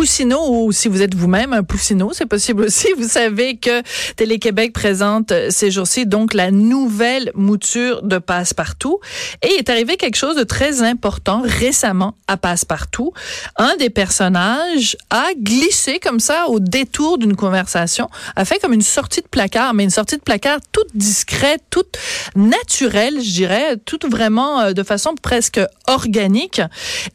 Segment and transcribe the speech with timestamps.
[0.00, 2.88] poussineaux ou si vous êtes vous-même un poussineau, c'est possible aussi.
[2.96, 3.82] Vous savez que
[4.16, 8.98] Télé-Québec présente euh, ces jours-ci donc la nouvelle mouture de Passepartout.
[9.42, 13.12] Et il est arrivé quelque chose de très important récemment à Passepartout.
[13.58, 18.80] Un des personnages a glissé comme ça au détour d'une conversation, a fait comme une
[18.80, 21.98] sortie de placard, mais une sortie de placard toute discrète, toute
[22.36, 26.62] naturelle, je dirais, toute vraiment euh, de façon presque organique.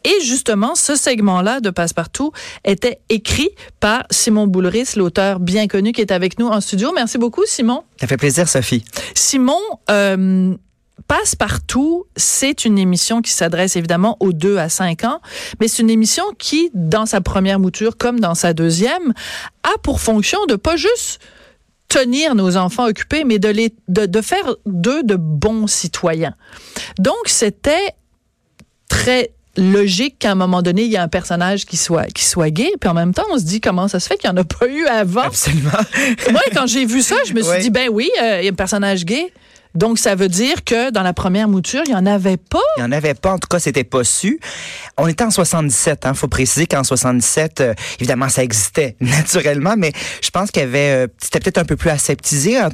[0.03, 2.31] Et justement, ce segment-là de Passepartout
[2.63, 6.91] est était écrit par Simon Boulris, l'auteur bien connu qui est avec nous en studio.
[6.93, 7.83] Merci beaucoup, Simon.
[7.99, 8.83] Ça fait plaisir, Sophie.
[9.13, 10.55] Simon, euh,
[11.07, 15.21] Passe-partout, c'est une émission qui s'adresse évidemment aux 2 à 5 ans,
[15.59, 19.13] mais c'est une émission qui, dans sa première mouture comme dans sa deuxième,
[19.63, 21.19] a pour fonction de pas juste
[21.89, 26.33] tenir nos enfants occupés, mais de, les, de, de faire d'eux de bons citoyens.
[26.97, 27.93] Donc, c'était
[28.89, 32.49] très logique qu'à un moment donné, il y a un personnage qui soit, qui soit
[32.49, 32.71] gay.
[32.79, 34.43] Puis en même temps, on se dit comment ça se fait qu'il n'y en a
[34.43, 35.21] pas eu avant.
[35.21, 35.71] Absolument.
[36.31, 38.51] Moi, quand j'ai vu ça, je me suis dit, ben oui, euh, il y a
[38.51, 39.31] un personnage gay.
[39.75, 42.59] Donc, ça veut dire que dans la première mouture, il n'y en avait pas?
[42.77, 43.33] Il n'y en avait pas.
[43.33, 44.39] En tout cas, c'était pas su.
[44.97, 46.01] On était en 77.
[46.03, 46.13] Il hein.
[46.13, 51.05] faut préciser qu'en 77, euh, évidemment, ça existait naturellement, mais je pense qu'il y avait...
[51.05, 52.61] Euh, c'était peut-être un peu plus aseptisé.
[52.61, 52.69] Euh,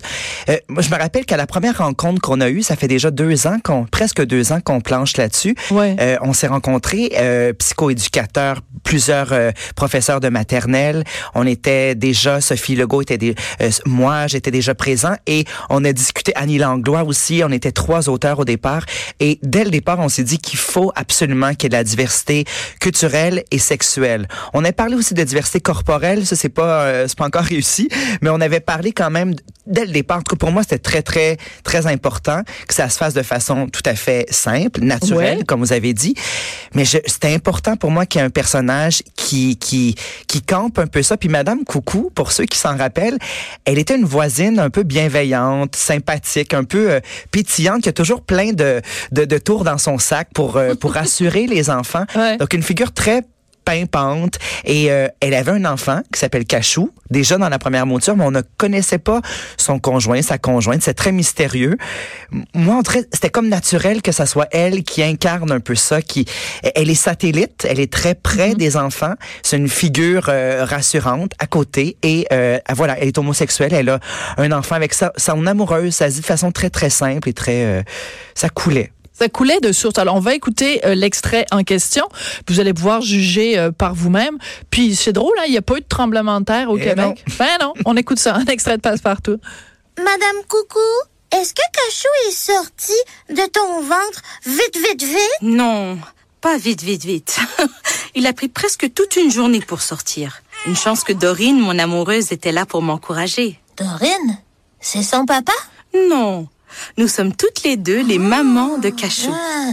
[0.68, 3.48] moi, je me rappelle qu'à la première rencontre qu'on a eue, ça fait déjà deux
[3.48, 5.56] ans, qu'on presque deux ans qu'on planche là-dessus.
[5.72, 6.18] Ouais.
[6.22, 7.12] on s'est rencontrés,
[7.58, 9.34] psychoéducateurs, plusieurs
[9.76, 11.04] professeurs de maternelle.
[11.34, 12.42] On était déjà...
[12.42, 13.18] Sophie Legault était...
[13.18, 13.36] Des,
[13.86, 16.32] moi, j'étais déjà présent et on a discuté...
[16.36, 17.42] Annie Langlois aussi.
[17.46, 18.86] On était trois auteurs au départ.
[19.20, 21.84] Et dès le départ, on s'est dit qu'il faut absolument qu'il y ait de la
[21.84, 22.46] diversité
[22.80, 24.28] culturelle et sexuelle.
[24.54, 26.26] On a parlé aussi de diversité corporelle.
[26.26, 27.90] Ça, c'est pas, euh, c'est pas encore réussi.
[28.22, 29.34] Mais on avait parlé quand même
[29.68, 30.18] dès le départ.
[30.18, 33.22] En tout cas, pour moi, c'était très, très, très important que ça se fasse de
[33.24, 35.44] façon tout à fait simple, naturelle, Ouais.
[35.46, 36.16] comme vous avez dit.
[36.74, 39.96] Mais c'était important pour moi qu'il y ait un personnage qui, qui,
[40.28, 41.18] qui campe un peu ça.
[41.18, 43.18] Puis Madame Coucou, pour ceux qui s'en rappellent,
[43.66, 47.00] elle était une voisine un peu bienveillante, sympathique, un peu euh,
[47.32, 48.82] pétillante, qui a toujours plein de,
[49.12, 52.06] de, de tours dans son sac pour, euh, pour rassurer les enfants.
[52.16, 52.38] Ouais.
[52.38, 53.22] Donc une figure très
[53.64, 54.40] pimpante.
[54.66, 58.24] Et euh, elle avait un enfant qui s'appelle Cachou déjà dans la première mouture mais
[58.24, 59.22] on ne connaissait pas
[59.58, 60.82] son conjoint sa conjointe.
[60.82, 61.78] C'est très mystérieux.
[62.54, 62.82] Moi en
[63.14, 66.26] c'était comme naturel que ça soit elle qui incarne un peu ça qui
[66.76, 69.14] elle est satellite elle est très près des enfants.
[69.44, 74.00] C'est une figure euh, rassurante à côté et euh, voilà elle est homosexuelle elle a
[74.38, 75.94] un enfant avec sa son amoureuse.
[75.96, 77.84] Ça se dit de façon très très simple et très euh,
[78.36, 78.92] ça coulait
[79.22, 80.00] Ça coulait de source.
[80.00, 82.10] Alors, on va écouter euh, l'extrait en question.
[82.48, 84.40] Vous allez pouvoir juger euh, par vous-même.
[84.72, 86.82] Puis c'est drôle, hein, il n'y a pas eu de tremblement de terre au Eh
[86.82, 87.24] Québec.
[87.38, 89.38] Ben non, on écoute ça, un extrait de Passe-Partout.
[90.00, 90.80] Madame Coucou,
[91.32, 92.94] est-ce que Cachou est sorti
[93.30, 95.42] de ton ventre vite, vite, vite?
[95.44, 96.00] Non,
[96.42, 97.38] pas vite, vite, vite.
[98.16, 100.42] Il a pris presque toute une journée pour sortir.
[100.66, 103.60] Une chance que Dorine, mon amoureuse, était là pour m'encourager.
[103.78, 104.40] Dorine,
[104.80, 105.54] c'est son papa?
[106.10, 106.48] Non,
[106.98, 109.32] nous sommes toutes les deux les mamans de Cachou.
[109.34, 109.72] Ah,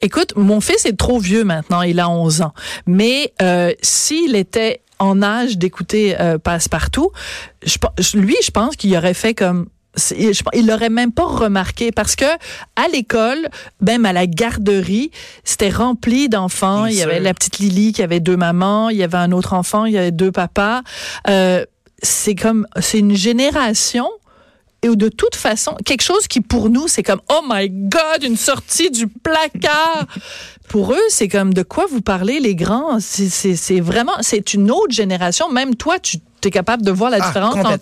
[0.00, 2.52] Écoute, mon fils est trop vieux maintenant, il a 11 ans.
[2.86, 7.10] Mais euh, s'il était en âge d'écouter euh, Passe-Partout,
[7.64, 9.66] je, lui, je pense qu'il aurait fait comme...
[10.54, 12.24] Il l'aurait même pas remarqué parce que
[12.76, 13.50] à l'école,
[13.82, 15.10] même à la garderie,
[15.44, 16.86] c'était rempli d'enfants.
[16.86, 19.52] Il y avait la petite Lily qui avait deux mamans, il y avait un autre
[19.52, 20.80] enfant, il y avait deux papas.
[21.28, 21.66] Euh,
[22.02, 24.08] c'est comme c'est une génération
[24.82, 28.36] et de toute façon, quelque chose qui pour nous, c'est comme, oh my God, une
[28.36, 30.06] sortie du placard.
[30.68, 32.98] pour eux, c'est comme de quoi vous parlez, les grands?
[32.98, 35.50] C'est vraiment, c'est une autre génération.
[35.50, 37.78] Même toi, tu es capable de voir la Ah, différence entre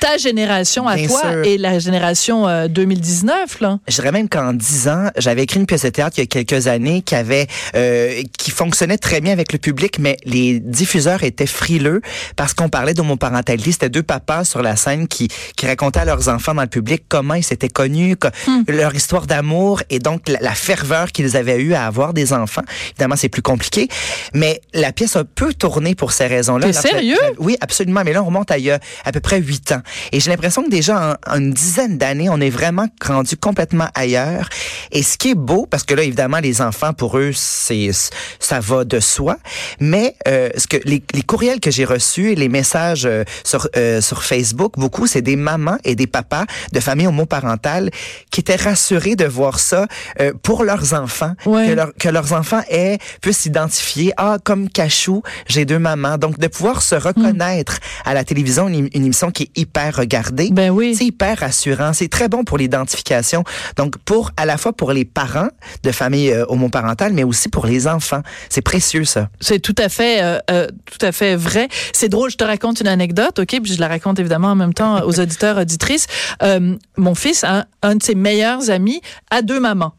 [0.00, 1.44] ta génération à Bien toi sûr.
[1.44, 3.60] et la génération euh, 2019.
[3.60, 3.78] Là.
[3.88, 6.26] Je dirais même qu'en 10 ans, j'avais écrit une pièce de théâtre il y a
[6.26, 11.22] quelques années qui avait euh, qui fonctionnait très bien avec le public, mais les diffuseurs
[11.24, 12.00] étaient frileux
[12.36, 13.72] parce qu'on parlait d'homoparentalité.
[13.72, 17.04] C'était deux papas sur la scène qui qui racontaient à leurs enfants dans le public
[17.08, 18.28] comment ils s'étaient connus, co-
[18.68, 22.62] leur histoire d'amour et donc la, la ferveur qu'ils avaient eue à avoir des enfants.
[22.92, 23.88] Évidemment, c'est plus compliqué,
[24.34, 26.66] mais la pièce a peu tourné pour ces raisons-là.
[26.66, 27.16] T'es sérieux?
[27.38, 28.01] oui, absolument.
[28.04, 29.82] Mais là, on remonte à il y a à peu près huit ans.
[30.12, 33.88] Et j'ai l'impression que déjà, en, en une dizaine d'années, on est vraiment rendu complètement
[33.94, 34.48] ailleurs.
[34.90, 37.90] Et ce qui est beau, parce que là, évidemment, les enfants, pour eux, c'est
[38.38, 39.36] ça va de soi.
[39.80, 43.68] Mais euh, ce que les, les courriels que j'ai reçus et les messages euh, sur,
[43.76, 47.90] euh, sur Facebook, beaucoup, c'est des mamans et des papas de familles homoparentales
[48.30, 49.86] qui étaient rassurés de voir ça
[50.20, 51.34] euh, pour leurs enfants.
[51.46, 51.68] Ouais.
[51.68, 54.12] Que, leur- que leurs enfants aient, puissent s'identifier.
[54.16, 56.18] Ah, comme Cachou, j'ai deux mamans.
[56.18, 60.50] Donc, de pouvoir se reconnaître à la télévision une, une émission qui est hyper regardée.
[60.50, 60.94] Ben oui.
[60.96, 61.92] C'est hyper rassurant.
[61.92, 63.44] C'est très bon pour l'identification.
[63.76, 65.48] Donc, pour à la fois pour les parents
[65.82, 68.22] de familles euh, homoparentales, mais aussi pour les enfants.
[68.48, 69.28] C'est précieux, ça.
[69.40, 71.68] C'est tout à fait, euh, euh, tout à fait vrai.
[71.92, 72.30] C'est drôle.
[72.30, 75.20] Je te raconte une anecdote, ok, puis je la raconte évidemment en même temps aux
[75.20, 76.06] auditeurs auditrices.
[76.42, 79.00] Euh, mon fils, un, un de ses meilleurs amis,
[79.30, 79.94] a deux mamans.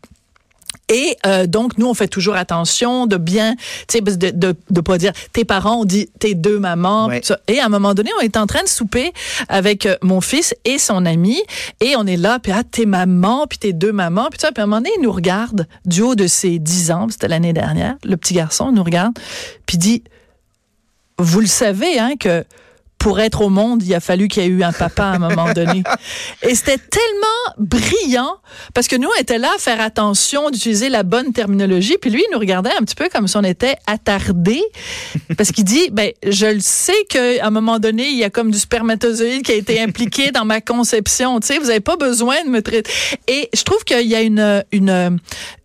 [0.94, 3.56] Et euh, donc nous on fait toujours attention de bien,
[3.88, 7.07] tu sais, de, de de pas dire tes parents, on dit tes deux mamans.
[7.07, 7.22] Ouais.
[7.48, 9.12] Et à un moment donné, on est en train de souper
[9.50, 11.42] avec euh, mon fils et son ami,
[11.81, 14.51] et on est là, puis ah tes mamans, puis tes deux mamans, puis ça.
[14.51, 17.28] Puis à un moment donné, il nous regarde du haut de ses 10 ans, c'était
[17.28, 17.96] l'année dernière.
[18.04, 19.13] Le petit garçon il nous regarde,
[19.66, 20.04] puis dit
[21.18, 22.44] vous le savez, hein, que
[23.04, 25.20] pour être au monde, il a fallu qu'il y ait eu un papa à un
[25.20, 25.84] moment donné.
[26.42, 28.38] Et c'était tellement brillant
[28.74, 31.98] parce que nous, on était là à faire attention d'utiliser la bonne terminologie.
[32.00, 34.64] Puis lui, il nous regardait un petit peu comme si on était attardé
[35.36, 38.52] parce qu'il dit, ben, je le sais qu'à un moment donné, il y a comme
[38.52, 41.42] du spermatozoïde qui a été impliqué dans ma conception.
[41.42, 42.90] Tu sais, vous n'avez pas besoin de me traiter.
[43.28, 45.20] Et je trouve qu'il y a une, une,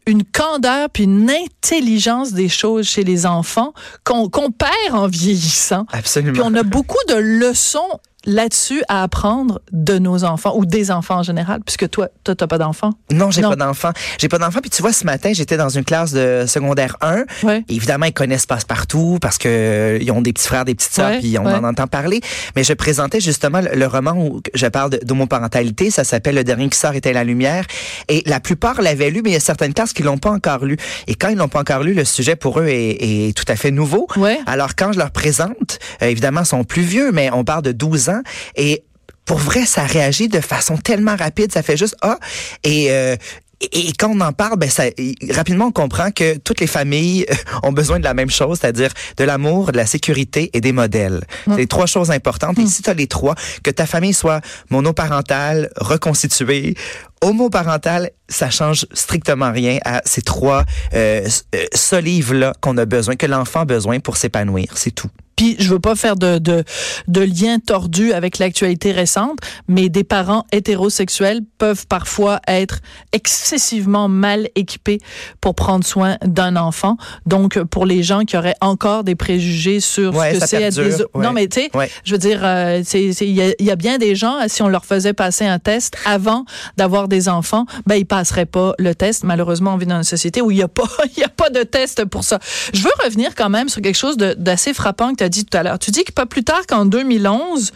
[0.08, 3.74] une candeur puis une intelligence des choses chez les enfants
[4.04, 5.86] qu'on perd en vieillissant.
[5.92, 6.32] Absolument.
[6.32, 11.18] Puis on a beaucoup de leçons là-dessus à apprendre de nos enfants ou des enfants
[11.18, 12.92] en général, puisque toi, toi, t'as pas d'enfants?
[13.12, 13.90] Non, j'ai pas d'enfant.
[14.18, 14.60] J'ai pas d'enfant.
[14.60, 17.24] Puis tu vois, ce matin, j'étais dans une classe de secondaire 1.
[17.44, 17.64] Ouais.
[17.68, 21.10] Évidemment, ils connaissent Passe-Partout parce que euh, ils ont des petits frères, des petites sœurs,
[21.10, 21.52] Ouais, puis on ouais.
[21.54, 22.20] en entend parler.
[22.56, 25.90] Mais je présentais justement le, le roman où je parle de- d'homoparentalité.
[25.90, 27.64] Ça s'appelle Le dernier qui sort était la lumière.
[28.08, 30.64] Et la plupart l'avaient lu, mais il y a certaines classes qui l'ont pas encore
[30.64, 30.76] lu.
[31.06, 33.56] Et quand ils l'ont pas encore lu, le sujet pour eux est, est tout à
[33.56, 34.06] fait nouveau.
[34.46, 37.72] Alors quand je leur présente, euh, évidemment, ils sont plus vieux, mais on parle de
[37.72, 38.20] 12 ans.
[38.56, 38.82] Et
[39.24, 42.18] pour vrai, ça réagit de façon tellement rapide, ça fait juste ah
[42.64, 43.14] et euh,
[43.60, 44.84] et et quand on en parle, ben ça,
[45.30, 47.26] rapidement on comprend que toutes les familles
[47.64, 51.24] ont besoin de la même chose, c'est-à-dire de l'amour, de la sécurité et des modèles.
[51.44, 52.56] C'est les trois choses importantes.
[52.60, 53.34] Et si tu as les trois,
[53.64, 54.40] que ta famille soit
[54.70, 56.76] monoparentale, reconstituée,
[57.20, 60.64] homoparentale, ça change strictement rien à ces trois
[60.94, 64.68] euh, s- euh, solives-là qu'on a besoin, que l'enfant a besoin pour s'épanouir.
[64.76, 65.10] C'est tout.
[65.38, 66.64] Puis je veux pas faire de, de,
[67.06, 69.38] de lien tordu avec l'actualité récente,
[69.68, 72.80] mais des parents hétérosexuels peuvent parfois être
[73.12, 74.98] excessivement mal équipés
[75.40, 76.96] pour prendre soin d'un enfant.
[77.24, 80.80] Donc pour les gens qui auraient encore des préjugés sur Ouais, ce que c'est des
[80.80, 81.06] ouais.
[81.14, 81.88] non mais tu sais, Ouais.
[82.04, 84.68] je veux dire, euh, il y, a- il y a bien des gens si on
[84.68, 86.44] leur faisait passer un test avant
[86.76, 89.22] d'avoir des enfants, ben ils passeraient pas le test.
[89.22, 91.50] Malheureusement, on vit dans une société où il y a pas il y a pas
[91.50, 92.40] de test pour ça.
[92.74, 95.62] Je veux revenir quand même sur quelque chose d'assez frappant que tu dit tout à
[95.62, 95.78] l'heure.
[95.78, 97.72] Tu dis que pas plus tard qu'en 2011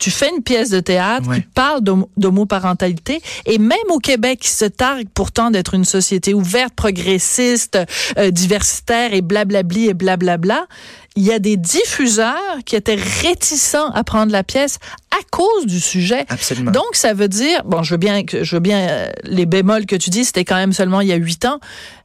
[0.00, 1.40] tu fais une pièce de théâtre Ouais.
[1.40, 6.34] qui parle d'homo- d'homoparentalité et même au Québec, qui se targue pourtant d'être une société
[6.34, 7.76] ouverte, progressiste,
[8.16, 10.66] euh, diversitaire et blablabli et blablabla,
[11.16, 14.78] il y a des diffuseurs qui étaient réticents à prendre la pièce
[15.10, 16.24] à cause du sujet.
[16.28, 16.70] Absolument.
[16.70, 19.96] Donc, ça veut dire, bon, je veux bien, je veux bien euh, les bémols que
[19.96, 21.60] tu dis, c'était quand même seulement il y a huit ans,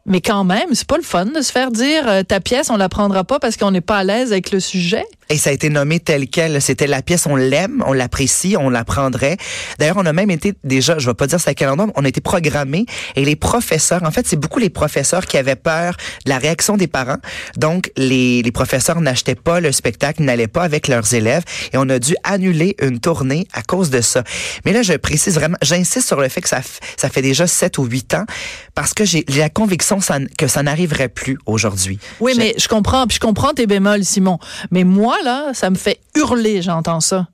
[0.06, 2.76] mais quand même, c'est pas le fun de se faire dire euh, ta pièce, on
[2.76, 5.06] la prendra pas parce qu'on n'est pas à l'aise avec le sujet.
[5.30, 6.62] Et ça a été nommé tel quel.
[6.62, 9.38] C'était la pièce, on l'aime, on l'apprécie, on la prendrait.
[9.80, 11.94] D'ailleurs, on a même été déjà, je vais pas dire c'est à quel endroit, mais
[11.96, 12.86] on a été programmés
[13.16, 15.96] et les professeurs, en fait, c'est beaucoup les professeurs qui avaient peur
[16.26, 17.20] de la réaction des parents.
[17.56, 21.88] Donc, les, les professeurs n'achetaient pas le spectacle, n'allaient pas avec leurs élèves et on
[21.88, 24.24] a dû annuler une tournée à cause de ça.
[24.66, 26.62] Mais là, je précise vraiment, j'insiste sur le fait que ça,
[26.98, 28.26] ça fait déjà sept ou huit ans
[28.76, 32.00] parce que j'ai la conviction ça que ça n'arriverait plus aujourd'hui.
[32.20, 34.40] Oui, mais je comprends, puis je comprends tes bémols, Simon.
[34.72, 37.28] Mais moi, là, ça me fait hurler, j'entends ça.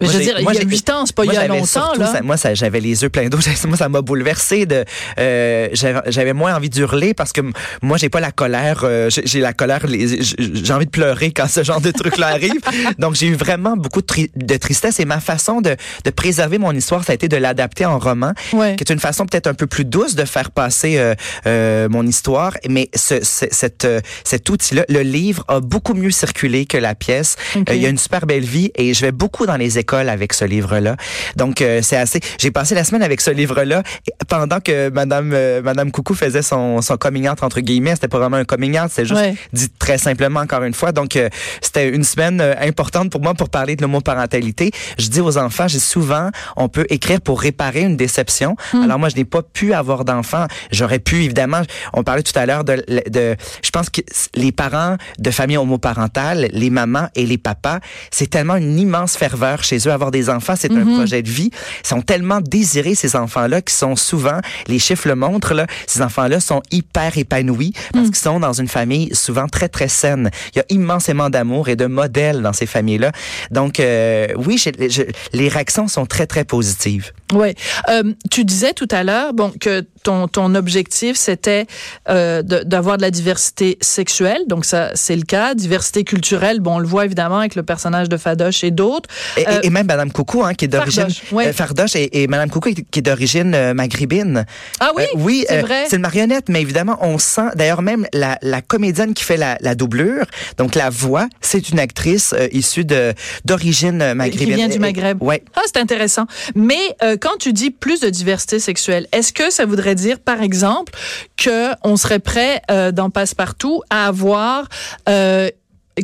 [0.00, 1.34] Mais Moi, je veux dire, moi, il y a huit ans, c'est pas il moi,
[1.34, 2.06] y a longtemps, surtout, là.
[2.12, 3.38] ça- moi, ça- j'avais les yeux pleins d'eau.
[3.66, 4.66] Moi, ça m'a bouleversé.
[4.66, 4.84] De,
[5.18, 7.40] euh, j'avais moins envie d'hurler parce que
[7.82, 8.80] moi, j'ai pas la colère.
[8.84, 9.86] euh, j'ai la colère.
[9.88, 12.60] j'ai envie de pleurer quand ce genre de truc-là arrive.
[12.98, 16.58] Donc, j'ai eu vraiment beaucoup de, tri- de tristesse et ma façon de, de préserver
[16.58, 18.76] mon histoire, ça a été de l'adapter en roman, Ouais.
[18.76, 21.14] qui est une façon peut-être un peu plus douce de faire passer euh,
[21.46, 22.52] euh, mon histoire.
[22.68, 27.36] Mais ce, cette, euh, cet outil-là, le livre a beaucoup mieux circulé que la pièce.
[27.56, 30.08] Euh, il y a une super belle vie et je vais beaucoup dans les écoles
[30.08, 30.96] avec ce livre-là.
[31.36, 32.18] Donc euh, c'est assez.
[32.38, 33.82] J'ai passé la semaine avec ce livre-là
[34.28, 37.94] pendant que Madame euh, Madame Coucou faisait son son coming out entre guillemets.
[37.94, 39.34] C'était pas vraiment un coming out, c'était juste Ouais.
[39.52, 40.90] dit très simplement encore une fois.
[40.92, 41.28] Donc euh,
[41.62, 44.72] c'était une semaine euh, importante pour moi pour parler de l'homoparentalité.
[44.98, 48.56] Je dis aux enfants, j'ai souvent on peut écrire pour réparer une déception.
[48.72, 50.46] Alors moi je n'ai pas pu avoir d'enfants.
[50.72, 51.62] J'aurais pu évidemment.
[51.92, 54.00] On parlait tout à l'heure de, de je pense que
[54.34, 57.78] les parents de familles homoparentales, les mamans et les papas,
[58.10, 59.92] c'est tellement une immense ferveur chez chez eux.
[59.92, 61.50] Avoir des enfants, c'est un projet de vie.
[61.84, 66.02] Ils sont tellement désirés, ces enfants-là, qui sont souvent, les chiffres le montrent, là, ces
[66.02, 70.30] enfants-là sont hyper épanouis parce qu'ils sont dans une famille souvent très, très saine.
[70.54, 73.12] Il y a immensément d'amour et de modèles dans ces familles-là.
[73.50, 75.02] Donc, euh, oui, je- je-
[75.32, 77.12] les réactions sont très, très positives.
[77.32, 77.54] Oui.
[77.88, 81.66] Euh, tu disais tout à l'heure bon, que ton, ton objectif, c'était
[82.08, 84.42] euh, d'avoir de, la diversité sexuelle.
[84.46, 85.54] Donc, ça, c'est le cas.
[85.54, 89.08] Diversité culturelle, bon, on le voit évidemment avec le personnage de Fadoche et d'autres.
[89.36, 92.26] Et, Euh, et même Madame Coucou, hein, qui est d'origine Fardoche, euh, Fardoche et, et
[92.28, 94.44] Madame Coucou qui est d'origine maghrébine.
[94.80, 95.84] Ah oui, oui, c'est vrai.
[95.88, 97.48] C'est une marionnette, mais évidemment, on sent.
[97.56, 100.26] D'ailleurs, même la, la comédienne qui fait la, la doublure,
[100.58, 103.14] donc la voix, c'est une actrice issue de
[103.44, 104.48] d'origine maghrébine.
[104.48, 105.22] Qui vient du Maghreb.
[105.22, 105.42] Ouais.
[105.54, 106.26] Ah, c'est intéressant.
[106.54, 110.92] Mais quand tu dis plus de diversité sexuelle, est-ce que ça voudrait dire, par exemple,
[111.36, 114.68] que on serait prêt euh, dans Passepartout à avoir
[115.08, 115.50] euh,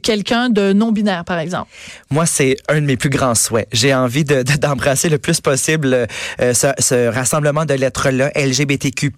[0.03, 1.69] quelqu'un de non binaire, par exemple?
[2.11, 3.69] Moi, c'est un de mes plus grands souhaits.
[3.73, 6.07] J'ai envie de- de- d'embrasser le plus possible
[6.41, 9.13] euh, ce, ce rassemblement de lettres-là, LGBTQ+.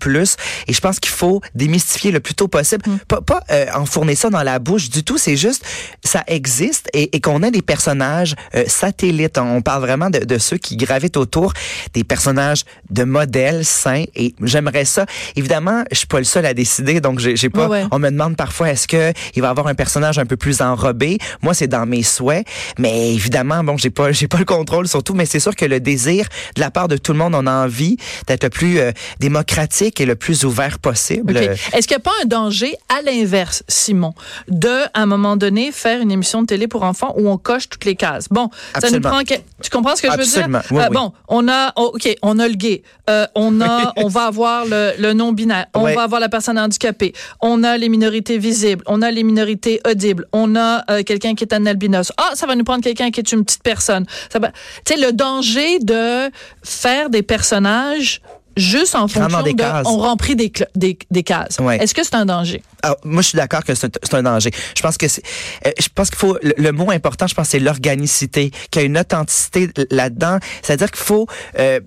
[0.66, 2.82] Et je pense qu'il faut démystifier le plus tôt possible.
[3.08, 5.18] Pas, pas euh, enfourner ça dans la bouche du tout.
[5.18, 5.64] C'est juste,
[6.02, 9.38] ça existe et, et qu'on ait des personnages euh, satellites.
[9.38, 11.52] On parle vraiment de, de ceux qui gravitent autour,
[11.92, 14.04] des personnages de modèles sains.
[14.16, 15.06] Et j'aimerais ça.
[15.36, 17.68] Évidemment, je suis pas le seul à décider, donc j'ai j'ai pas.
[17.68, 17.88] Ouais, ouais.
[17.90, 20.60] On me demande parfois est-ce que il va y avoir un personnage un peu plus
[20.64, 21.18] enrobé.
[21.42, 22.46] Moi, c'est dans mes souhaits,
[22.78, 25.80] mais évidemment, bon, j'ai pas, j'ai pas le contrôle surtout, mais c'est sûr que le
[25.80, 28.92] désir de la part de tout le monde, on a envie d'être le plus euh,
[29.20, 31.36] démocratique et le plus ouvert possible.
[31.36, 34.14] Est-ce qu'il n'y a pas un danger, à l'inverse, Simon,
[34.48, 37.68] de, à un moment donné, faire une émission de télé pour enfants où on coche
[37.68, 38.28] toutes les cases?
[38.30, 39.22] Bon, ça nous prend...
[39.24, 40.46] Tu comprends ce que je veux dire?
[40.70, 40.94] Oui, Euh, oui.
[40.94, 41.72] Bon, on a...
[41.76, 42.82] oh, OK, on a le gay.
[43.10, 45.66] Euh, on, a, on va avoir le, le non-binaire.
[45.74, 45.94] On Ouais.
[45.94, 47.12] va avoir la personne handicapée.
[47.40, 48.82] On a les minorités visibles.
[48.86, 50.26] On a les minorités audibles.
[50.32, 52.12] On a euh, quelqu'un qui est un albinos.
[52.16, 54.06] Ah, ça va nous prendre quelqu'un qui est une petite personne.
[54.32, 54.50] Ça va...
[54.84, 56.30] Tu sais, le danger de
[56.62, 58.20] faire des personnages
[58.56, 59.58] juste en fonction des de...
[59.58, 59.86] cases.
[59.86, 61.58] On remplit des, des, des cases.
[61.58, 61.78] Ouais.
[61.78, 62.62] Est-ce que c'est un danger?
[62.82, 64.52] Alors, moi, je suis d'accord que c'est un danger.
[64.76, 65.24] Je pense que c'est,
[65.66, 68.84] euh, je pense qu'il faut, le, le mot important, je pense, c'est l'organicité, qu'il y
[68.84, 70.38] a une authenticité là-dedans.
[70.62, 71.26] C'est-à-dire qu'il faut,
[71.58, 71.80] euh,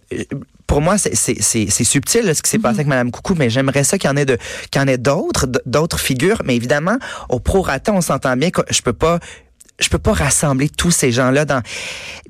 [0.67, 1.13] pour moi, c'est-
[1.83, 4.17] subtil là, ce qui s'est passé avec Madame Coucou, mais j'aimerais ça qu'il y en
[4.17, 4.37] ait de,
[4.69, 6.41] qu'il y en ait d'autres, d'autres figures.
[6.45, 6.97] Mais évidemment,
[7.29, 9.19] au prorata, on s'entend bien que je peux pas
[9.79, 11.61] je peux pas rassembler tous ces gens-là dans.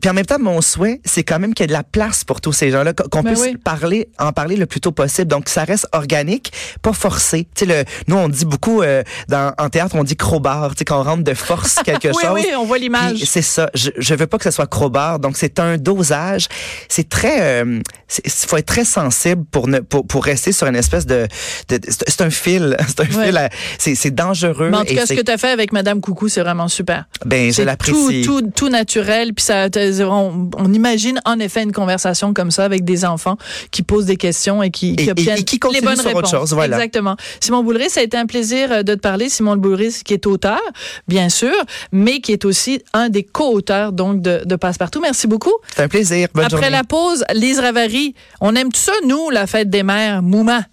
[0.02, 2.26] Puis en même temps, mon souhait, c'est quand même qu'il y ait de la place
[2.26, 3.56] pour tous ces gens-là, qu'on Ben puisse oui.
[3.56, 5.30] parler, en parler le plus tôt possible.
[5.30, 6.52] Donc, ça reste organique,
[6.82, 7.48] pas forcé.
[7.56, 10.80] Tu sais, le, nous, on dit beaucoup, euh, dans, en théâtre, on dit crowbar, tu
[10.80, 12.32] sais, qu'on rentre de force quelque oui, chose.
[12.34, 13.20] oui, on voit l'image.
[13.24, 13.70] C'est ça.
[13.74, 15.20] Je, je veux pas que ce soit crowbar.
[15.20, 16.50] Donc, c'est un dosage.
[16.90, 17.80] C'est très, euh,
[18.24, 21.28] il faut être très sensible pour ne, pour, pour rester sur une espèce de,
[21.70, 22.78] de, de- c'est un fil.
[22.88, 23.26] C'est un Ouais.
[23.28, 23.50] fil.
[23.80, 24.70] C'est, c'est dangereux.
[24.70, 27.06] Mais en tout cas, ce que tu as fait avec Madame Coucou, c'est vraiment super.
[27.26, 28.22] ben, je l'apprécie.
[28.24, 29.34] tout, tout, tout naturel.
[29.34, 29.68] Puis ça,
[30.02, 33.38] on, on imagine en effet une conversation comme ça avec des enfants
[33.72, 36.16] qui posent des questions et qui, qui Et- obtiennent et qui les bonnes sur autre
[36.18, 36.32] réponses.
[36.32, 36.78] chose, voilà.
[36.78, 37.18] Exactement.
[37.40, 39.30] Simon Boulris, ça a été un plaisir euh, de te parler.
[39.30, 40.60] Simon Boulris, qui est auteur,
[41.08, 41.54] bien sûr,
[41.92, 45.02] mais qui est aussi un des co-auteurs donc de, de Passepartout.
[45.02, 45.54] Merci beaucoup.
[45.76, 46.28] C'est un plaisir.
[46.34, 46.70] Bonne Après journée.
[46.72, 47.97] la pause, Lise Ravary,
[48.42, 50.64] on aime tout ça, nous, la fête des mères, Mouma.